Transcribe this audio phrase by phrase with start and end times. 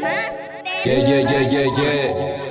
[0.00, 0.32] Yeah,
[0.84, 2.46] yeah, yeah, yeah, yeah.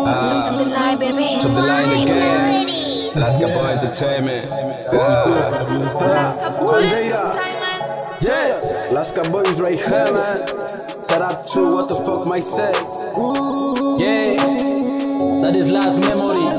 [0.00, 1.40] Ah, Chop the line, baby.
[1.40, 2.68] Chop the line again.
[3.16, 4.44] Alaska Boys Entertainment.
[8.20, 8.60] Yeah,
[8.90, 10.46] Alaska boys right here, man.
[11.04, 12.72] Set up to what the fuck say.
[14.02, 14.36] Yeah,
[15.40, 16.57] that is last memory.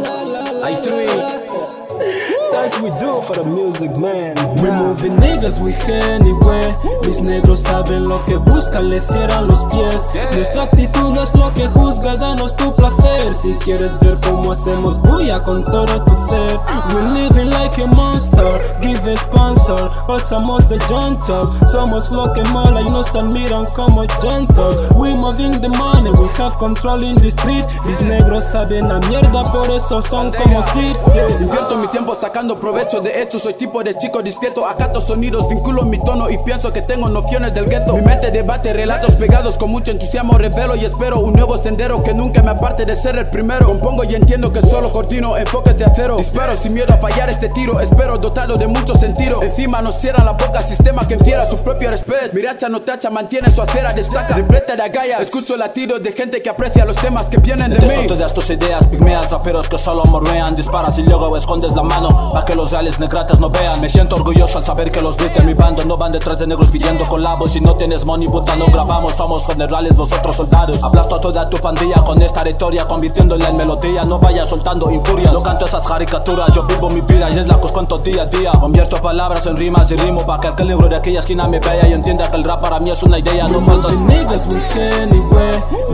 [2.81, 4.35] We do for the music, man.
[4.63, 6.73] We moving niggas we anywhere.
[7.05, 10.07] Mis negros saben lo que buscan, le cierran los pies.
[10.33, 13.33] Nuestra actitud es lo que juzga, danos tu placer.
[13.33, 16.57] Si quieres ver cómo hacemos bulla con todo tu ser.
[16.93, 19.91] We living like a monster, give a sponsor.
[20.07, 24.87] Pasamos de junto, somos lo que mola y nos admiran como gentle.
[24.95, 27.65] We moving the money, we have control in the street.
[27.85, 30.95] Mis negros saben la mierda, por eso son como Sir.
[31.41, 34.65] Invierto mi tiempo sacando provecho de hecho Soy tipo de chico discreto.
[34.67, 37.95] Acato sonidos, vinculo mi tono Y pienso que tengo nociones del gueto.
[37.95, 42.13] Mi mente debate relatos pegados Con mucho entusiasmo revelo y espero Un nuevo sendero que
[42.13, 43.65] nunca me aparte de ser el primero.
[43.65, 46.17] Compongo y entiendo que solo coordino Enfoques de acero.
[46.17, 47.79] Disparo sin miedo a fallar este tiro.
[47.79, 49.41] Espero dotado de mucho sentido.
[49.41, 52.33] Encima nos cierran la boca Sistema que encierra su propio respeto.
[52.33, 55.21] Miracha no tacha, mantiene su acera Destaca, repleta de agallas.
[55.21, 58.07] Escucho latidos de gente que aprecia los temas que vienen de Dejo mí.
[58.07, 60.55] todas tus ideas pigmeas, raperos que solo mormean.
[60.55, 63.79] Disparas y luego escondes la mano que los reales negratas no vean.
[63.79, 66.69] Me siento orgulloso al saber que los viste mi bando No van detrás de negros
[66.69, 67.53] pidiendo colabos.
[67.53, 69.13] Si no tienes money puta no grabamos.
[69.13, 70.83] Somos generales, vosotros soldados.
[70.83, 74.03] Aplasto a toda tu pandilla con esta retórica Convirtiéndola en melodía.
[74.03, 77.59] No vayas soltando infurias No canto esas caricaturas Yo vivo mi vida y es la
[77.59, 78.51] que os cuento día a día.
[78.51, 81.87] Convierto palabras en rimas y rimo Pa' que aquel negro de aquella esquina me vea
[81.87, 83.93] Y entienda que el rap para mí es una idea No falsas.
[83.93, 84.47] Niggas.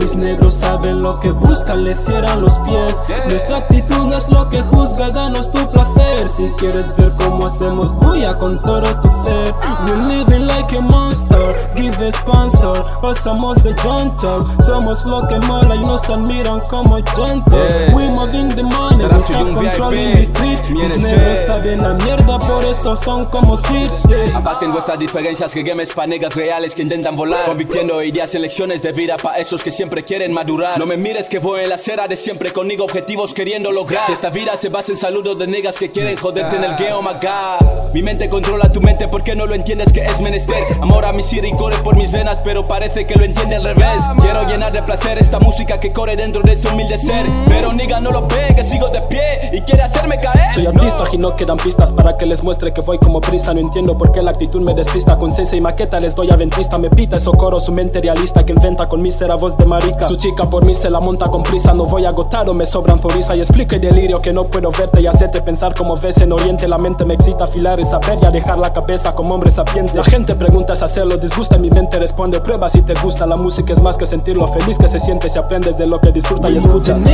[0.00, 3.00] Mis negros saben lo que buscan, le cierran los pies.
[3.28, 6.05] Nuestra actitud no es lo que juzga, danos tu placer.
[6.26, 9.54] Si quieres ver cómo hacemos bulla con todo tu ser.
[9.86, 12.84] We living like a monster, give a sponsor.
[13.00, 17.56] Pasamos de junto, somos lo que mola y nos admiran como gentle.
[17.56, 17.94] Yeah.
[17.94, 20.58] We moving the money, we have control in the street.
[20.70, 23.88] Mis negros saben la mierda, por eso son como Sir.
[24.08, 24.36] Yeah.
[24.36, 28.82] Abaten vuestras diferencias que games pa' negas reales que intentan volar Convirtiendo ideas en lecciones
[28.82, 31.76] de vida pa' esos que siempre quieren madurar No me mires que voy en la
[31.76, 35.46] acera de siempre conmigo objetivos queriendo lograr Si esta vida se basa en saludos de
[35.46, 39.08] negas que quieren joderte en el game, oh my god Mi mente controla tu mente
[39.08, 40.56] porque no lo entiendes que es menester.
[40.80, 44.02] Amor a mi y corre por mis venas pero parece que lo entiende al revés.
[44.20, 47.26] Quiero llenar de placer esta música que corre dentro de este humilde ser.
[47.48, 51.04] Pero niga no lo ve que sigo de pie y quiere hacerme caer Soy artista
[51.12, 53.52] y no quedan pistas para que les muestre que voy como prisa.
[53.52, 56.00] No entiendo por qué la actitud me despista Con cese y maqueta.
[56.00, 59.34] Les doy a ventista Me pita eso coro su mente realista Que inventa con mísera
[59.34, 60.06] voz de marica.
[60.06, 62.64] Su chica por mí se la monta con prisa No voy a agotar o me
[62.64, 66.22] sobran zoriza Y explico el delirio que no puedo verte Y hacerte pensar como ves
[66.22, 66.66] en oriente.
[66.66, 69.94] La mente me excita afilar y saber y alejar la cabeza como hombre sapiente.
[69.94, 73.74] La gente pregunta si hacerlo disgusta Mi mente responde prueba si te gusta La música
[73.74, 76.48] es más que sentir lo feliz que se siente Si aprendes de lo que disfruta
[76.48, 77.04] y escuchas.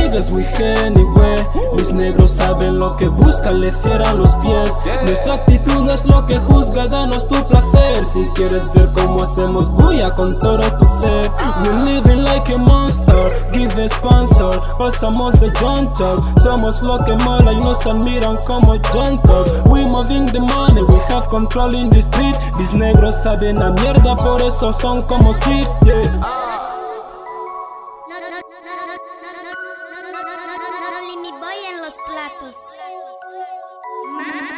[1.75, 4.71] Mis negros saben lo que buscan, escaleciera los pies.
[5.03, 8.05] Nuestra actitud no es lo que juzga, danos tu placer.
[8.05, 11.31] Si quieres ver cómo hacemos bulla con todo tu ser.
[11.63, 14.61] We're living like a monster, give sponsor.
[14.77, 19.43] Pasamos de gentle, somos lo que mola y nos admiran como gentle.
[19.69, 22.35] We moving the money, we have control in the street.
[22.57, 26.51] Mis negros saben a mierda, por eso son como six, yeah.
[32.07, 32.67] Platos.
[34.13, 34.52] Mama.